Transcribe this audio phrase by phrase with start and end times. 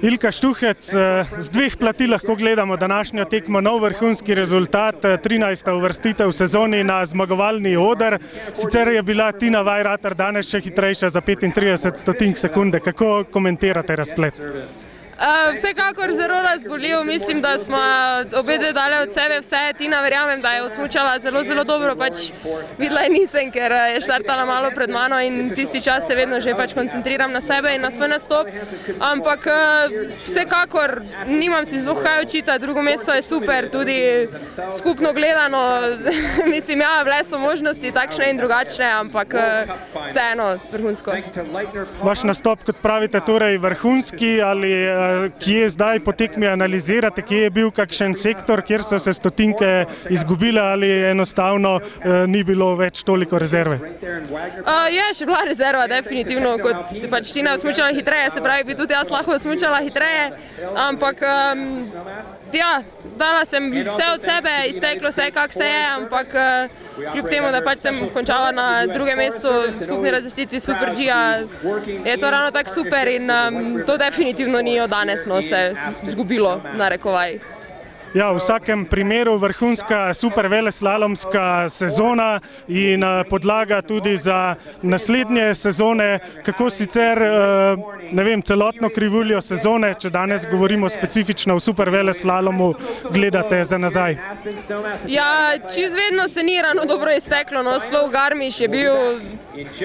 [0.00, 5.72] Ilka Štuhec, eh, z dveh plati lahko gledamo današnjo tekmo, nov vrhunski rezultat, 13.
[5.76, 8.18] uvrstitev v sezoni na zmagovalni oder.
[8.54, 12.80] Sicer je bila Tina Vajratar danes še hitrejša za 35 stotink sekunde.
[12.80, 14.34] Kako komentirate razplet?
[15.20, 17.78] Uh, vsekakor zelo razbolil, mislim, da smo
[18.38, 19.72] obe dali od sebe vse.
[19.78, 21.96] Tina, verjamem, da je osmučala zelo, zelo dobro.
[21.96, 22.14] Pač
[22.78, 26.54] videla je nisem, ker je štartala malo pred mano in tisti čas se vedno že
[26.54, 28.46] pač koncentriram na sebe in na svoj nastop.
[29.00, 29.92] Ampak uh,
[30.24, 34.28] vsekakor nimam si zvoh kaj očitati, drugo mesto je super, tudi
[34.78, 35.80] skupno gledano.
[36.54, 39.76] mislim, ja, bile so možnosti takšne in drugačne, ampak uh,
[40.08, 41.12] vseeno vrhunsko.
[42.02, 44.72] Vaš nastop, kot pravite, torej vrhunski ali
[45.40, 50.60] kje zdaj po tekmi analizirate, kje je bil kakšen sektor, kjer so se stotinke izgubile
[50.60, 53.78] ali enostavno uh, ni bilo več toliko rezerve?
[53.80, 58.96] Uh, je še bila rezerva, definitivno, kot pač Tina smučala hitreje, se pravi, bi tudi
[58.96, 60.30] jaz lahko smučala hitreje,
[60.88, 61.64] ampak um,
[62.52, 62.72] ja,
[63.20, 66.80] dala sem vse od sebe, izteklo se je, kak se je, ampak uh,
[67.12, 71.08] kljub temu, da pač sem končala na drugem mestu skupni razvrstitvi Super G,
[72.04, 76.60] je to ravno tako super in um, to definitivno ni od danes no, se zgubilo
[76.76, 77.40] na rekovajih.
[78.14, 86.18] Ja, v vsakem primeru vrhunska super veleslalomska sezona in uh, podlaga tudi za naslednje sezone.
[86.42, 87.78] Kako sicer uh,
[88.12, 92.72] ne vem, celotno krivuljo sezone, če danes govorimo specifično o super veleslalomu,
[93.14, 94.18] gledate za nazaj?
[95.06, 98.94] Ja, čez vedno se ni rano dobro izteklo, no, slov Garmiš je bil,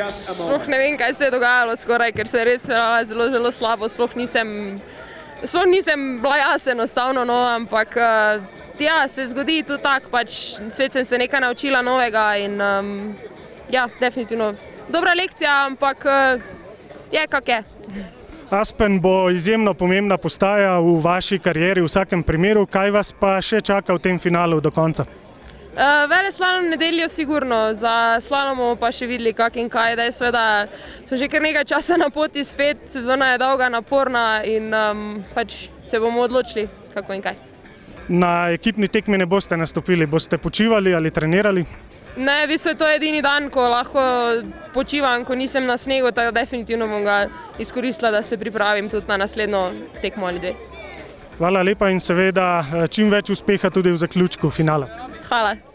[0.09, 2.65] sploh ne vem, kaj se je dogajalo skoraj, ker se je res
[3.05, 4.81] zelo, zelo slabo, sploh nisem
[5.45, 8.43] Sploh nisem bila jaz enostavno, no, ampak uh,
[8.79, 13.15] ja, se zgodi tudi tako, pač svet sem se nekaj naučila novega in um,
[13.71, 14.53] ja, definitivno
[14.89, 16.41] dobra lekcija, ampak uh,
[17.11, 17.63] je kak je.
[18.49, 22.65] Aspen bo izjemno pomembna postaja v vaši karieri, v vsakem primeru.
[22.65, 25.05] Kaj vas pa še čaka v tem finalu do konca?
[25.75, 29.97] Uh, vele slalom nedeljo sigurno, za slalom bomo pa še videli, kak in kaj.
[29.99, 30.43] Da je sveda,
[31.03, 35.01] so že kar nekaj časa na poti spet, sezona je dolga, naporna in um,
[35.35, 37.35] pač se bomo odločili, kako in kaj.
[38.07, 41.65] Na ekipni tekmi ne boste nastopili, boste počivali ali trenirali?
[42.15, 44.05] Ne, v bistvu je to edini dan, ko lahko
[44.71, 47.25] počivam, ko nisem na snegu, tako da definitivno bom ga
[47.59, 49.65] izkoristila, da se pripravim tudi na naslednjo
[50.01, 50.55] tekmo ali dve.
[51.35, 54.87] Hvala lepa in seveda čim več uspeha tudi v zaključku finala.
[55.29, 55.74] Hvala.